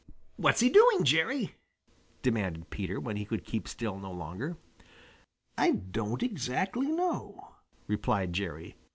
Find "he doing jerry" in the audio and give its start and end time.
0.61-1.53